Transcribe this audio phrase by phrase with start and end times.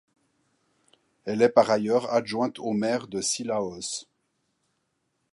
[1.25, 4.07] Elle est par ailleurs adjointe au maire de Cilaos.